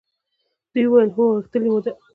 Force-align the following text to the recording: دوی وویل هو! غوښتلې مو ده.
دوی 0.73 0.85
وویل 0.87 1.09
هو! 1.15 1.23
غوښتلې 1.35 1.69
مو 1.73 1.79
ده. 1.85 1.91